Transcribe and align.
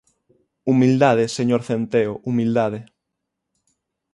Humildade, 0.69 1.25
señor 1.37 1.61
Centeo, 1.69 2.13
humildade. 2.27 2.79